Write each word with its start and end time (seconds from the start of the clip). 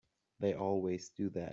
They 0.39 0.55
always 0.55 1.09
do 1.09 1.29
that. 1.31 1.49